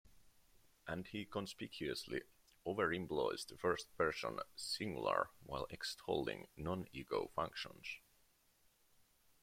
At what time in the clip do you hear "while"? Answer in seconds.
5.45-5.67